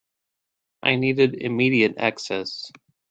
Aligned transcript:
I 0.81 0.95
needed 0.95 1.35
immediate 1.35 1.93
access. 1.99 2.71